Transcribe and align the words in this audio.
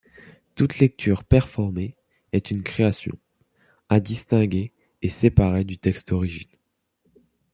Toute 0.55 0.79
lecture 0.79 1.23
performée 1.23 1.95
est 2.31 2.49
une 2.49 2.63
création, 2.63 3.19
à 3.87 3.99
distinguer 3.99 4.73
et 5.03 5.09
séparer 5.09 5.63
du 5.63 5.77
texte 5.77 6.11
origine. 6.11 6.49